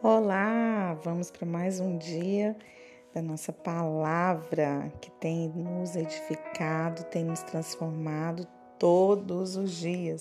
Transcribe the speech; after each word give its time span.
Olá, 0.00 0.96
vamos 1.02 1.28
para 1.28 1.44
mais 1.44 1.80
um 1.80 1.98
dia 1.98 2.56
da 3.12 3.20
nossa 3.20 3.52
palavra 3.52 4.92
que 5.00 5.10
tem 5.10 5.48
nos 5.48 5.96
edificado, 5.96 7.02
tem 7.06 7.24
nos 7.24 7.42
transformado 7.42 8.46
todos 8.78 9.56
os 9.56 9.72
dias. 9.72 10.20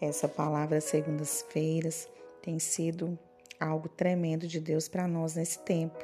Essa 0.00 0.26
palavra, 0.26 0.80
segundas-feiras, 0.80 2.08
tem 2.40 2.58
sido 2.58 3.18
algo 3.60 3.90
tremendo 3.90 4.46
de 4.46 4.58
Deus 4.58 4.88
para 4.88 5.06
nós 5.06 5.34
nesse 5.34 5.58
tempo, 5.58 6.02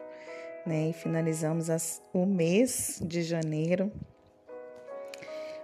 né? 0.67 0.91
E 0.91 0.93
finalizamos 0.93 1.71
as, 1.71 2.03
o 2.13 2.27
mês 2.27 3.01
de 3.03 3.23
janeiro 3.23 3.91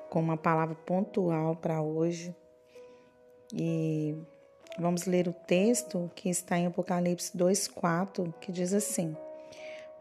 com 0.09 0.21
uma 0.21 0.39
palavra 0.39 0.75
pontual 0.75 1.55
para 1.55 1.82
hoje. 1.82 2.34
E 3.53 4.16
Vamos 4.79 5.04
ler 5.04 5.29
o 5.29 5.34
texto 5.34 6.11
que 6.14 6.30
está 6.30 6.57
em 6.59 6.66
Apocalipse 6.66 7.36
2:4, 7.36 8.32
que 8.41 8.51
diz 8.51 8.73
assim: 8.73 9.15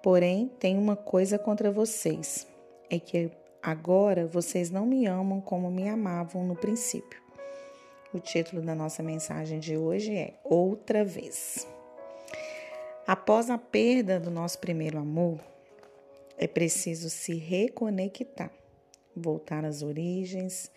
Porém, 0.01 0.49
tem 0.59 0.77
uma 0.77 0.95
coisa 0.95 1.37
contra 1.37 1.69
vocês, 1.69 2.47
é 2.89 2.97
que 2.97 3.29
agora 3.61 4.25
vocês 4.25 4.69
não 4.69 4.85
me 4.85 5.05
amam 5.05 5.41
como 5.41 5.69
me 5.69 5.89
amavam 5.89 6.45
no 6.45 6.55
princípio. 6.55 7.21
O 8.13 8.19
título 8.19 8.61
da 8.61 8.73
nossa 8.73 9.03
mensagem 9.03 9.59
de 9.59 9.75
hoje 9.75 10.15
é 10.15 10.35
Outra 10.43 11.03
vez. 11.03 11.67
Após 13.05 13.49
a 13.49 13.57
perda 13.57 14.21
do 14.21 14.31
nosso 14.31 14.57
primeiro 14.59 14.97
amor, 14.97 15.37
é 16.37 16.47
preciso 16.47 17.09
se 17.09 17.35
reconectar, 17.35 18.51
voltar 19.13 19.65
às 19.65 19.81
origens. 19.81 20.71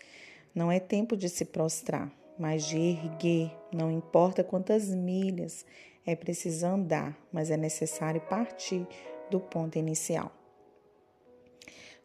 Não 0.53 0.71
é 0.71 0.79
tempo 0.79 1.15
de 1.15 1.29
se 1.29 1.45
prostrar, 1.45 2.11
mas 2.37 2.65
de 2.65 2.77
erguer, 2.77 3.51
não 3.71 3.91
importa 3.91 4.43
quantas 4.43 4.89
milhas 4.89 5.65
é 6.05 6.15
preciso 6.15 6.65
andar, 6.65 7.17
mas 7.31 7.49
é 7.49 7.57
necessário 7.57 8.21
partir 8.21 8.87
do 9.29 9.39
ponto 9.39 9.77
inicial. 9.77 10.31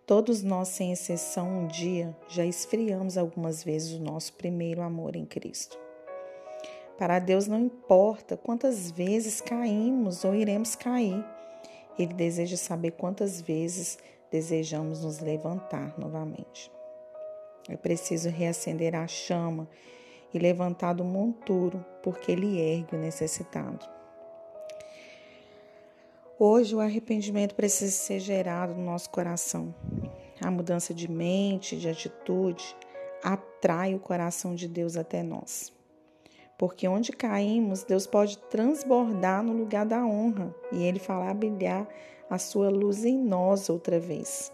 Todos 0.06 0.42
nós, 0.42 0.68
sem 0.68 0.90
exceção, 0.90 1.48
um 1.48 1.66
dia 1.66 2.16
já 2.28 2.44
esfriamos 2.44 3.16
algumas 3.16 3.62
vezes 3.62 3.92
o 3.92 4.00
nosso 4.00 4.32
primeiro 4.32 4.82
amor 4.82 5.14
em 5.14 5.24
Cristo. 5.24 5.78
Para 6.98 7.18
Deus 7.18 7.46
não 7.46 7.58
importa 7.58 8.36
quantas 8.36 8.90
vezes 8.90 9.40
caímos 9.40 10.24
ou 10.24 10.34
iremos 10.34 10.74
cair, 10.74 11.24
Ele 11.98 12.12
deseja 12.12 12.56
saber 12.56 12.92
quantas 12.92 13.40
vezes 13.40 13.98
desejamos 14.30 15.04
nos 15.04 15.20
levantar 15.20 15.98
novamente. 15.98 16.70
É 17.68 17.76
preciso 17.76 18.28
reacender 18.28 18.94
a 18.94 19.06
chama 19.06 19.68
e 20.32 20.38
levantar 20.38 20.92
do 20.92 21.04
monturo, 21.04 21.84
porque 22.02 22.32
ele 22.32 22.58
ergue 22.58 22.96
o 22.96 22.98
necessitado. 22.98 23.86
Hoje 26.38 26.74
o 26.74 26.80
arrependimento 26.80 27.54
precisa 27.54 27.92
ser 27.92 28.18
gerado 28.18 28.74
no 28.74 28.82
nosso 28.82 29.10
coração. 29.10 29.74
A 30.42 30.50
mudança 30.50 30.94
de 30.94 31.10
mente, 31.10 31.76
de 31.76 31.88
atitude, 31.88 32.74
atrai 33.22 33.94
o 33.94 34.00
coração 34.00 34.54
de 34.54 34.66
Deus 34.66 34.96
até 34.96 35.22
nós. 35.22 35.70
Porque 36.56 36.88
onde 36.88 37.12
caímos, 37.12 37.84
Deus 37.84 38.06
pode 38.06 38.38
transbordar 38.38 39.42
no 39.42 39.52
lugar 39.52 39.84
da 39.84 40.04
honra 40.04 40.54
e 40.72 40.82
Ele 40.82 40.98
falar 40.98 41.34
brilhar 41.34 41.86
a 42.30 42.38
sua 42.38 42.70
luz 42.70 43.04
em 43.04 43.18
nós 43.18 43.68
outra 43.68 44.00
vez. 44.00 44.50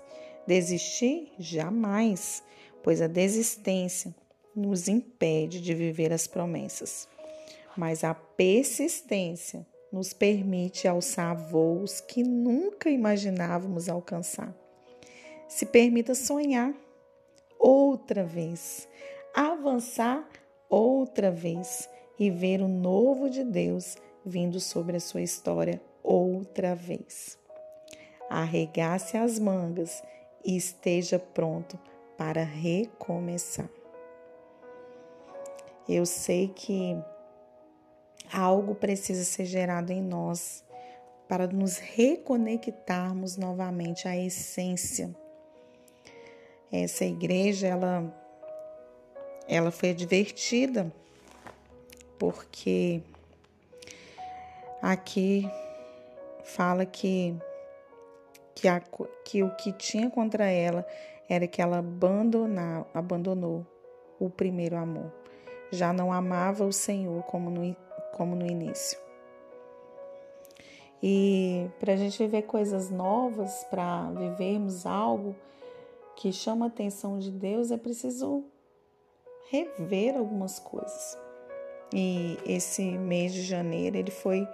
Desistir? 0.46 1.32
Jamais, 1.38 2.42
pois 2.82 3.00
a 3.00 3.06
desistência 3.06 4.14
nos 4.56 4.88
impede 4.88 5.60
de 5.60 5.74
viver 5.74 6.12
as 6.12 6.26
promessas, 6.26 7.06
mas 7.76 8.02
a 8.02 8.14
persistência 8.14 9.66
nos 9.92 10.14
permite 10.14 10.88
alçar 10.88 11.36
voos 11.36 12.00
que 12.00 12.22
nunca 12.22 12.88
imaginávamos 12.88 13.88
alcançar. 13.88 14.54
Se 15.46 15.66
permita 15.66 16.14
sonhar 16.14 16.74
outra 17.58 18.24
vez, 18.24 18.88
avançar 19.34 20.26
outra 20.68 21.30
vez 21.30 21.88
e 22.18 22.30
ver 22.30 22.62
o 22.62 22.68
novo 22.68 23.28
de 23.28 23.44
Deus 23.44 23.96
vindo 24.24 24.58
sobre 24.58 24.96
a 24.96 25.00
sua 25.00 25.22
história 25.22 25.80
outra 26.02 26.74
vez. 26.74 27.38
Arregace 28.28 29.16
as 29.16 29.38
mangas 29.38 30.02
e 30.44 30.56
esteja 30.56 31.18
pronto 31.18 31.78
para 32.16 32.42
recomeçar. 32.42 33.68
Eu 35.88 36.04
sei 36.04 36.48
que 36.48 37.00
algo 38.32 38.74
precisa 38.74 39.22
ser 39.22 39.44
gerado 39.44 39.92
em 39.92 40.02
nós 40.02 40.64
para 41.28 41.46
nos 41.46 41.78
reconectarmos 41.78 43.36
novamente 43.36 44.08
à 44.08 44.16
essência. 44.16 45.14
Essa 46.72 47.04
igreja, 47.04 47.68
ela, 47.68 48.12
ela 49.46 49.70
foi 49.70 49.90
advertida 49.90 50.92
porque 52.18 53.00
aqui 54.82 55.48
fala 56.42 56.84
que, 56.84 57.32
que, 58.56 58.66
a, 58.66 58.82
que 59.24 59.44
o 59.44 59.54
que 59.54 59.72
tinha 59.72 60.10
contra 60.10 60.50
ela 60.50 60.84
era 61.28 61.46
que 61.46 61.62
ela 61.62 61.78
abandonou 62.92 63.64
o 64.18 64.28
primeiro 64.28 64.76
amor 64.76 65.25
já 65.70 65.92
não 65.92 66.12
amava 66.12 66.64
o 66.64 66.72
Senhor 66.72 67.22
como 67.24 67.50
no, 67.50 67.76
como 68.12 68.34
no 68.34 68.46
início. 68.46 68.98
E 71.02 71.68
para 71.78 71.92
a 71.92 71.96
gente 71.96 72.18
viver 72.18 72.42
coisas 72.42 72.90
novas, 72.90 73.64
para 73.70 74.10
vivermos 74.10 74.86
algo 74.86 75.36
que 76.16 76.32
chama 76.32 76.66
a 76.66 76.68
atenção 76.68 77.18
de 77.18 77.30
Deus, 77.30 77.70
é 77.70 77.76
preciso 77.76 78.44
rever 79.50 80.16
algumas 80.16 80.58
coisas. 80.58 81.18
E 81.94 82.38
esse 82.46 82.82
mês 82.82 83.32
de 83.32 83.42
janeiro 83.42 83.96
ele 83.96 84.10
foi 84.10 84.48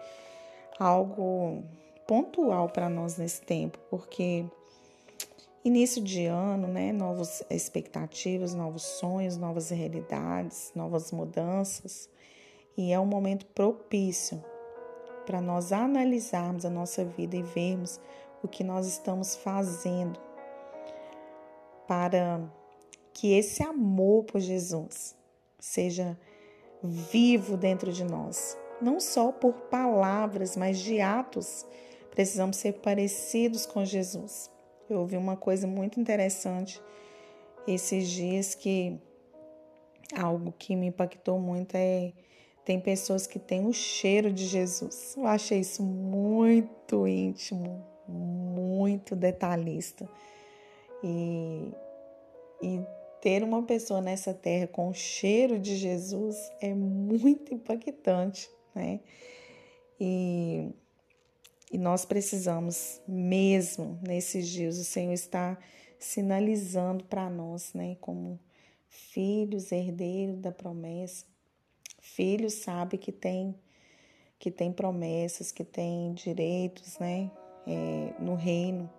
algo 0.79 1.63
pontual 2.07 2.69
para 2.69 2.91
nós 2.91 3.17
nesse 3.17 3.41
tempo, 3.41 3.79
porque 3.89 4.45
Início 5.65 6.03
de 6.03 6.27
ano, 6.27 6.67
né? 6.67 6.93
Novas 6.93 7.45
expectativas, 7.49 8.53
novos 8.53 8.83
sonhos, 8.83 9.37
novas 9.37 9.71
realidades, 9.71 10.73
novas 10.75 11.13
mudanças. 11.13 12.11
E 12.77 12.93
é 12.93 12.99
um 12.99 13.07
momento 13.07 13.47
propício 13.47 14.43
para 15.25 15.41
nós 15.41 15.73
analisarmos 15.73 16.65
a 16.65 16.71
nossa 16.71 17.05
vida 17.05 17.37
e 17.37 17.43
vermos 17.43 18.01
o 18.43 18.49
que 18.49 18.65
nós 18.65 18.89
estamos 18.89 19.37
fazendo 19.37 20.19
para 21.87 22.41
que 23.13 23.33
esse 23.33 23.63
amor 23.63 24.25
por 24.25 24.41
Jesus 24.41 25.15
seja 25.61 26.19
vivo 26.83 27.57
dentro 27.57 27.93
de 27.93 28.03
nós, 28.03 28.59
não 28.81 28.99
só 28.99 29.31
por 29.31 29.53
palavras, 29.53 30.57
mas 30.57 30.79
de 30.79 31.01
atos. 31.01 31.65
Precisamos 32.11 32.57
ser 32.57 32.81
parecidos 32.81 33.65
com 33.65 33.85
Jesus. 33.85 34.52
Eu 34.93 35.01
ouvi 35.01 35.17
uma 35.17 35.37
coisa 35.37 35.67
muito 35.67 36.01
interessante 36.01 36.81
esses 37.67 38.09
dias 38.09 38.55
que 38.55 38.99
algo 40.15 40.53
que 40.53 40.77
me 40.77 40.87
impactou 40.87 41.39
muito 41.39 41.75
é 41.75 42.13
tem 42.65 42.79
pessoas 42.81 43.27
que 43.27 43.39
têm 43.39 43.67
o 43.67 43.73
cheiro 43.73 44.33
de 44.33 44.47
Jesus. 44.47 45.17
Eu 45.17 45.27
achei 45.27 45.59
isso 45.61 45.83
muito 45.83 47.09
íntimo, 47.09 47.85
muito 48.07 49.17
detalhista. 49.17 50.09
E, 51.03 51.73
e 52.63 52.81
ter 53.21 53.43
uma 53.43 53.65
pessoa 53.65 54.01
nessa 54.01 54.33
terra 54.33 54.69
com 54.69 54.89
o 54.89 54.95
cheiro 54.95 55.59
de 55.59 55.75
Jesus 55.77 56.37
é 56.61 56.73
muito 56.73 57.53
impactante, 57.53 58.49
né? 58.75 59.01
E 59.99 60.71
e 61.73 61.79
nós 61.79 62.05
precisamos 62.05 63.01
mesmo 63.09 63.99
nesses 64.07 64.47
dias, 64.47 64.79
o 64.79 64.85
Senhor 64.85 65.15
está 65.15 65.57
sinalizando 65.99 67.05
para 67.05 67.31
nós, 67.31 67.73
né, 67.73 67.97
como 67.99 68.39
filhos, 68.87 69.73
herdeiros 69.73 70.39
da 70.39 70.53
promessa. 70.53 71.25
Filhos 71.99 72.53
sabe 72.55 72.99
que 72.99 73.11
tem 73.11 73.55
que 74.39 74.51
tem 74.51 74.73
promessas, 74.73 75.53
que 75.53 75.63
tem 75.63 76.13
direitos, 76.15 76.99
né, 76.99 77.31
é, 77.65 78.13
no 78.19 78.35
reino. 78.35 78.91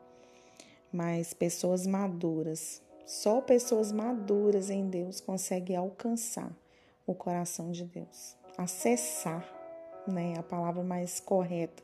Mas 0.92 1.34
pessoas 1.34 1.86
maduras, 1.86 2.82
só 3.06 3.42
pessoas 3.42 3.92
maduras 3.92 4.70
em 4.70 4.90
Deus 4.90 5.20
conseguem 5.20 5.76
alcançar 5.76 6.50
o 7.06 7.14
coração 7.14 7.72
de 7.72 7.84
Deus, 7.84 8.38
acessar, 8.58 9.46
né, 10.08 10.34
a 10.40 10.44
palavra 10.44 10.82
mais 10.82 11.20
correta 11.20 11.84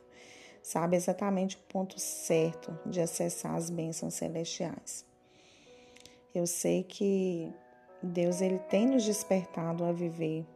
sabe 0.62 0.96
exatamente 0.96 1.56
o 1.56 1.60
ponto 1.60 1.98
certo 1.98 2.78
de 2.86 3.00
acessar 3.00 3.54
as 3.54 3.70
bênçãos 3.70 4.14
celestiais. 4.14 5.04
Eu 6.34 6.46
sei 6.46 6.82
que 6.84 7.52
Deus 8.02 8.40
ele 8.40 8.58
tem 8.58 8.86
nos 8.86 9.04
despertado 9.04 9.84
a 9.84 9.92
viver 9.92 10.46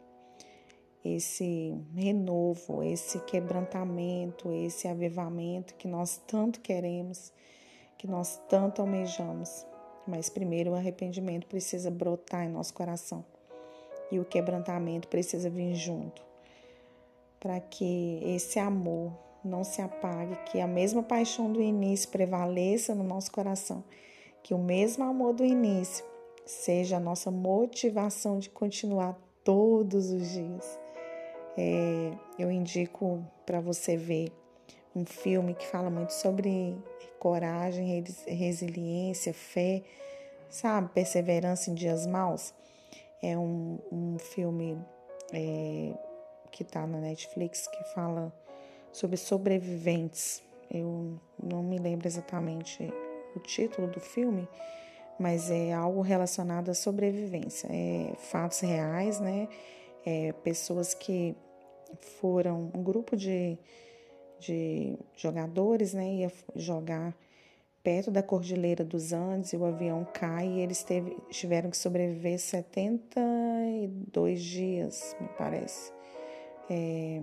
esse 1.04 1.76
renovo, 1.94 2.82
esse 2.82 3.18
quebrantamento, 3.20 4.50
esse 4.52 4.88
avivamento 4.88 5.74
que 5.74 5.86
nós 5.86 6.20
tanto 6.26 6.60
queremos, 6.60 7.32
que 7.98 8.06
nós 8.06 8.40
tanto 8.48 8.80
almejamos. 8.80 9.66
Mas 10.06 10.28
primeiro 10.28 10.70
o 10.70 10.74
arrependimento 10.74 11.46
precisa 11.46 11.90
brotar 11.90 12.44
em 12.44 12.50
nosso 12.50 12.72
coração 12.72 13.24
e 14.10 14.18
o 14.18 14.24
quebrantamento 14.24 15.08
precisa 15.08 15.50
vir 15.50 15.74
junto, 15.74 16.22
para 17.40 17.58
que 17.60 18.20
esse 18.22 18.58
amor 18.58 19.12
não 19.44 19.64
se 19.64 19.82
apague, 19.82 20.36
que 20.46 20.60
a 20.60 20.66
mesma 20.66 21.02
paixão 21.02 21.52
do 21.52 21.60
início 21.60 22.08
prevaleça 22.08 22.94
no 22.94 23.04
nosso 23.04 23.30
coração, 23.30 23.84
que 24.42 24.54
o 24.54 24.58
mesmo 24.58 25.04
amor 25.04 25.34
do 25.34 25.44
início 25.44 26.04
seja 26.44 26.96
a 26.96 27.00
nossa 27.00 27.30
motivação 27.30 28.38
de 28.38 28.50
continuar 28.50 29.18
todos 29.42 30.10
os 30.10 30.30
dias. 30.30 30.78
É, 31.56 32.12
eu 32.38 32.50
indico 32.50 33.24
para 33.46 33.60
você 33.60 33.96
ver 33.96 34.32
um 34.94 35.04
filme 35.04 35.54
que 35.54 35.66
fala 35.66 35.90
muito 35.90 36.12
sobre 36.12 36.76
coragem, 37.18 38.04
resiliência, 38.26 39.32
fé, 39.32 39.82
sabe, 40.48 40.90
perseverança 40.92 41.70
em 41.70 41.74
dias 41.74 42.06
maus. 42.06 42.52
É 43.22 43.36
um, 43.36 43.78
um 43.90 44.18
filme 44.18 44.78
é, 45.32 45.92
que 46.50 46.62
está 46.62 46.86
na 46.86 46.98
Netflix 46.98 47.66
que 47.66 47.84
fala 47.94 48.32
sobre 48.94 49.16
sobreviventes. 49.16 50.42
Eu 50.70 51.20
não 51.42 51.62
me 51.62 51.78
lembro 51.78 52.06
exatamente 52.06 52.90
o 53.34 53.40
título 53.40 53.88
do 53.88 54.00
filme, 54.00 54.48
mas 55.18 55.50
é 55.50 55.72
algo 55.72 56.00
relacionado 56.00 56.70
à 56.70 56.74
sobrevivência. 56.74 57.68
É 57.70 58.14
fatos 58.16 58.60
reais, 58.60 59.18
né? 59.18 59.48
É, 60.06 60.32
pessoas 60.32 60.94
que 60.94 61.34
foram 62.20 62.70
um 62.72 62.84
grupo 62.84 63.16
de, 63.16 63.58
de 64.38 64.96
jogadores, 65.16 65.92
né? 65.92 66.14
Ia 66.14 66.30
jogar 66.54 67.16
perto 67.82 68.12
da 68.12 68.22
Cordilheira 68.22 68.84
dos 68.84 69.12
Andes 69.12 69.52
e 69.52 69.56
o 69.56 69.64
avião 69.64 70.06
cai 70.14 70.46
e 70.46 70.60
eles 70.60 70.84
teve, 70.84 71.18
tiveram 71.30 71.68
que 71.68 71.76
sobreviver 71.76 72.38
72 72.38 74.40
dias, 74.40 75.16
me 75.20 75.28
parece, 75.36 75.92
é, 76.70 77.20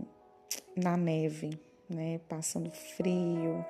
na 0.76 0.98
neve, 0.98 1.60
né? 1.90 2.20
Passando 2.28 2.70
frio. 2.72 3.66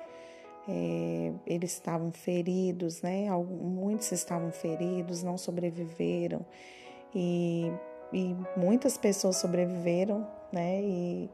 É, 0.68 1.32
eles 1.44 1.72
estavam 1.72 2.12
feridos, 2.12 3.02
né? 3.02 3.28
Muitos 3.32 4.12
estavam 4.12 4.52
feridos, 4.52 5.22
não 5.22 5.36
sobreviveram 5.36 6.46
e, 7.14 7.72
e 8.12 8.36
muitas 8.56 8.96
pessoas 8.96 9.36
sobreviveram, 9.36 10.26
né? 10.52 10.80
E 10.80 11.30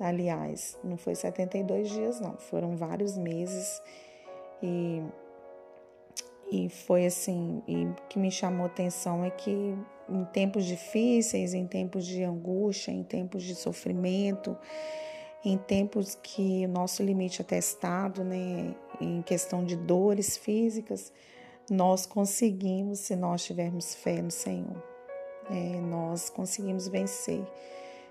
aliás, 0.00 0.78
não 0.82 0.96
foi 0.96 1.14
72 1.14 1.90
dias, 1.90 2.20
não, 2.20 2.36
foram 2.36 2.76
vários 2.76 3.16
meses 3.16 3.82
e, 4.62 5.02
e 6.52 6.68
foi 6.68 7.06
assim, 7.06 7.62
e 7.66 7.88
que 8.10 8.18
me 8.18 8.30
chamou 8.30 8.66
atenção 8.66 9.24
é 9.24 9.30
que 9.30 9.74
em 10.06 10.24
tempos 10.26 10.66
difíceis, 10.66 11.54
em 11.54 11.66
tempos 11.66 12.04
de 12.04 12.22
angústia, 12.22 12.92
em 12.92 13.02
tempos 13.02 13.42
de 13.42 13.54
sofrimento, 13.54 14.54
em 15.42 15.56
tempos 15.56 16.14
que 16.14 16.66
o 16.66 16.68
nosso 16.68 17.02
limite 17.02 17.40
é 17.40 17.44
testado, 17.44 18.22
né, 18.22 18.74
em 19.00 19.22
questão 19.22 19.64
de 19.64 19.76
dores 19.76 20.36
físicas, 20.36 21.10
nós 21.70 22.04
conseguimos, 22.04 22.98
se 22.98 23.16
nós 23.16 23.42
tivermos 23.42 23.94
fé 23.94 24.20
no 24.20 24.30
Senhor, 24.30 24.76
é, 25.50 25.80
nós 25.80 26.28
conseguimos 26.28 26.86
vencer. 26.86 27.42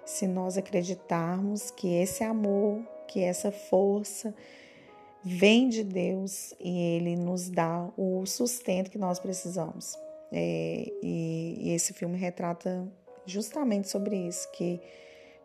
Se 0.03 0.25
nós 0.25 0.57
acreditarmos 0.57 1.69
que 1.69 1.93
esse 1.93 2.23
amor, 2.23 2.81
que 3.07 3.21
essa 3.21 3.51
força, 3.51 4.33
vem 5.23 5.69
de 5.69 5.83
Deus 5.83 6.53
e 6.59 6.95
Ele 6.95 7.15
nos 7.15 7.49
dá 7.49 7.89
o 7.97 8.25
sustento 8.25 8.89
que 8.89 8.97
nós 8.97 9.19
precisamos. 9.19 9.97
É, 10.31 10.91
e, 11.03 11.57
e, 11.59 11.73
esse 11.73 11.93
filme 11.93 12.17
retrata 12.17 12.87
justamente 13.25 13.89
sobre 13.89 14.15
isso, 14.15 14.49
que 14.51 14.79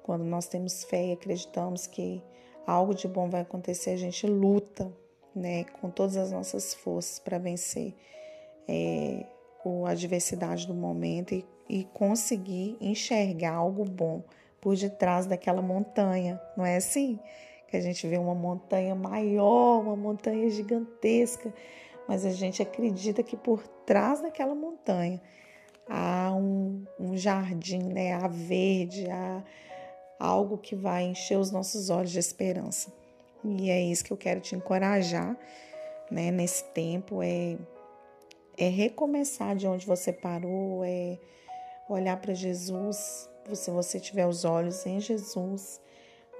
quando 0.02 0.24
nós 0.24 0.46
temos 0.46 0.84
fé 0.84 1.06
e 1.06 1.12
acreditamos 1.12 1.86
que 1.86 2.22
algo 2.66 2.94
de 2.94 3.08
bom 3.08 3.28
vai 3.28 3.40
acontecer, 3.40 3.90
a 3.90 3.96
gente 3.96 4.26
luta 4.26 4.92
né, 5.34 5.64
com 5.80 5.90
todas 5.90 6.16
as 6.16 6.30
nossas 6.30 6.72
forças 6.72 7.18
para 7.18 7.36
vencer 7.36 7.94
é, 8.68 9.26
a 9.84 9.90
adversidade 9.90 10.66
do 10.66 10.74
momento 10.74 11.34
e, 11.34 11.44
e 11.68 11.84
conseguir 11.92 12.76
enxergar 12.80 13.54
algo 13.54 13.84
bom 13.84 14.22
por 14.60 14.76
detrás 14.76 15.26
daquela 15.26 15.60
montanha, 15.60 16.40
não 16.56 16.64
é 16.64 16.76
assim? 16.76 17.18
Que 17.68 17.76
a 17.76 17.80
gente 17.80 18.06
vê 18.06 18.16
uma 18.16 18.34
montanha 18.34 18.94
maior, 18.94 19.80
uma 19.80 19.96
montanha 19.96 20.48
gigantesca, 20.50 21.52
mas 22.08 22.24
a 22.24 22.30
gente 22.30 22.62
acredita 22.62 23.22
que 23.22 23.36
por 23.36 23.66
trás 23.84 24.20
daquela 24.20 24.54
montanha 24.54 25.20
há 25.88 26.32
um, 26.34 26.84
um 26.98 27.16
jardim, 27.16 27.82
né? 27.82 28.12
há 28.14 28.28
verde, 28.28 29.08
há 29.10 29.42
algo 30.18 30.58
que 30.58 30.74
vai 30.74 31.04
encher 31.04 31.38
os 31.38 31.50
nossos 31.50 31.90
olhos 31.90 32.10
de 32.10 32.18
esperança. 32.18 32.92
E 33.44 33.70
é 33.70 33.80
isso 33.80 34.04
que 34.04 34.12
eu 34.12 34.16
quero 34.16 34.40
te 34.40 34.54
encorajar 34.54 35.36
né? 36.10 36.30
nesse 36.30 36.64
tempo, 36.72 37.22
é, 37.22 37.56
é 38.56 38.68
recomeçar 38.68 39.56
de 39.56 39.66
onde 39.66 39.86
você 39.86 40.12
parou, 40.12 40.84
é 40.84 41.18
olhar 41.88 42.16
para 42.20 42.34
Jesus, 42.34 43.28
se 43.52 43.70
você 43.70 44.00
tiver 44.00 44.26
os 44.26 44.44
olhos 44.44 44.84
em 44.86 45.00
Jesus, 45.00 45.80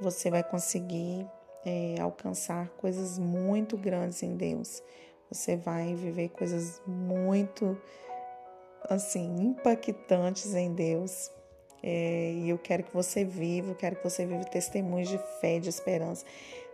você 0.01 0.31
vai 0.31 0.43
conseguir 0.43 1.27
é, 1.65 2.01
alcançar 2.01 2.69
coisas 2.77 3.19
muito 3.19 3.77
grandes 3.77 4.23
em 4.23 4.37
Deus. 4.37 4.83
Você 5.31 5.57
vai 5.57 5.95
viver 5.95 6.29
coisas 6.29 6.81
muito, 6.87 7.77
assim, 8.89 9.37
impactantes 9.41 10.55
em 10.55 10.73
Deus. 10.73 11.31
É, 11.83 12.33
e 12.33 12.49
eu 12.49 12.59
quero 12.59 12.85
que 12.85 12.95
você 12.95 13.25
viva, 13.25 13.71
eu 13.73 13.75
quero 13.75 13.97
que 13.97 14.05
você 14.05 14.25
viva 14.25 14.45
testemunhos 14.45 15.09
de 15.09 15.19
fé, 15.41 15.59
de 15.59 15.69
esperança. 15.69 16.25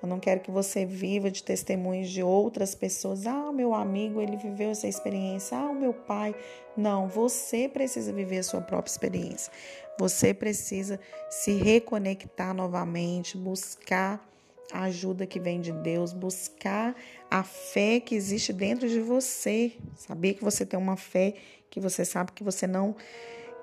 Eu 0.02 0.08
não 0.08 0.18
quero 0.18 0.40
que 0.40 0.50
você 0.50 0.84
viva 0.84 1.30
de 1.30 1.42
testemunhos 1.42 2.10
de 2.10 2.22
outras 2.22 2.74
pessoas. 2.74 3.26
Ah, 3.26 3.52
meu 3.52 3.72
amigo, 3.72 4.20
ele 4.20 4.36
viveu 4.36 4.70
essa 4.70 4.88
experiência. 4.88 5.56
Ah, 5.56 5.70
o 5.70 5.74
meu 5.74 5.94
pai. 5.94 6.34
Não, 6.76 7.06
você 7.06 7.68
precisa 7.68 8.12
viver 8.12 8.38
a 8.38 8.42
sua 8.42 8.60
própria 8.60 8.90
experiência. 8.90 9.52
Você 9.98 10.34
precisa 10.34 10.98
se 11.30 11.52
reconectar 11.52 12.52
novamente, 12.52 13.36
buscar 13.36 14.26
a 14.72 14.84
ajuda 14.84 15.26
que 15.26 15.38
vem 15.38 15.60
de 15.60 15.70
Deus, 15.70 16.12
buscar 16.12 16.96
a 17.30 17.42
fé 17.42 18.00
que 18.00 18.14
existe 18.14 18.52
dentro 18.52 18.88
de 18.88 19.00
você. 19.00 19.72
Saber 19.96 20.34
que 20.34 20.42
você 20.42 20.66
tem 20.66 20.78
uma 20.78 20.96
fé 20.96 21.34
que 21.70 21.78
você 21.78 22.04
sabe 22.04 22.32
que 22.32 22.42
você 22.42 22.66
não 22.66 22.96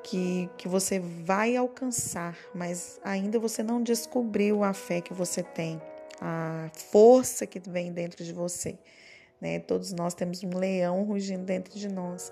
que, 0.04 0.50
que 0.58 0.68
você 0.68 1.00
vai 1.00 1.56
alcançar, 1.56 2.38
mas 2.54 3.00
ainda 3.04 3.38
você 3.38 3.62
não 3.62 3.82
descobriu 3.84 4.64
a 4.64 4.74
fé 4.74 5.02
que 5.02 5.14
você 5.14 5.44
tem, 5.44 5.82
a 6.20 6.70
força 6.92 7.46
que 7.46 7.60
vem 7.60 7.92
dentro 7.92 8.24
de 8.24 8.34
você. 8.34 8.78
Né? 9.40 9.60
Todos 9.60 9.94
nós 9.94 10.14
temos 10.14 10.44
um 10.44 10.58
leão 10.58 11.04
rugindo 11.04 11.44
dentro 11.44 11.78
de 11.78 11.88
nós. 11.88 12.32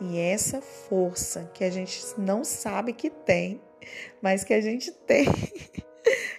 E 0.00 0.18
essa 0.18 0.60
força 0.60 1.50
que 1.54 1.64
a 1.64 1.70
gente 1.70 2.00
não 2.18 2.44
sabe 2.44 2.92
que 2.92 3.10
tem, 3.10 3.60
mas 4.20 4.44
que 4.44 4.52
a 4.52 4.60
gente 4.60 4.92
tem, 5.06 5.26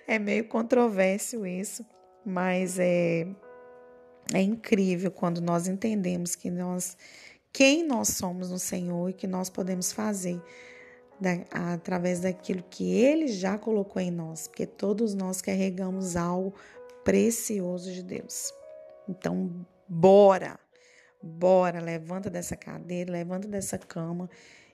é 0.08 0.20
meio 0.20 0.48
controverso 0.48 1.46
isso, 1.46 1.86
mas 2.26 2.78
é, 2.78 3.28
é 4.34 4.42
incrível 4.42 5.12
quando 5.12 5.42
nós 5.42 5.68
entendemos 5.68 6.36
que 6.36 6.52
nós, 6.52 6.98
quem 7.52 7.86
nós 7.86 8.10
somos 8.10 8.50
no 8.50 8.60
Senhor 8.60 9.10
e 9.10 9.14
que 9.14 9.28
nós 9.28 9.50
podemos 9.50 9.92
fazer 9.92 10.42
da, 11.20 11.74
através 11.74 12.20
daquilo 12.20 12.64
que 12.70 12.94
Ele 12.94 13.28
já 13.28 13.58
colocou 13.58 14.02
em 14.02 14.12
nós, 14.12 14.48
porque 14.48 14.66
todos 14.66 15.14
nós 15.16 15.42
carregamos 15.42 16.16
algo 16.16 16.54
precioso 17.08 17.90
de 17.94 18.04
Deus. 18.04 18.54
Então, 19.08 19.66
bora! 19.88 20.60
Bora, 21.24 21.80
levanta 21.80 22.30
dessa 22.30 22.58
cadeira, 22.58 23.10
levanta 23.10 23.48
dessa 23.48 23.78
cama 23.78 24.30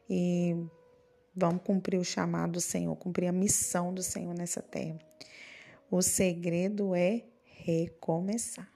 e 0.09 0.55
vamos 1.35 1.61
cumprir 1.63 1.99
o 1.99 2.03
chamado 2.03 2.53
do 2.53 2.61
Senhor, 2.61 2.95
cumprir 2.95 3.27
a 3.27 3.31
missão 3.31 3.93
do 3.93 4.01
Senhor 4.01 4.33
nessa 4.33 4.63
terra. 4.63 4.97
O 5.91 6.01
segredo 6.01 6.95
é 6.95 7.23
recomeçar. 7.43 8.72